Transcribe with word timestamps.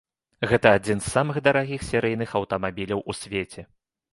Гэта 0.51 0.71
адзін 0.77 0.97
з 1.03 1.11
самых 1.17 1.37
дарагіх 1.47 1.85
серыйных 1.91 2.35
аўтамабіляў 2.41 3.05
у 3.09 3.19
свеце. 3.21 3.61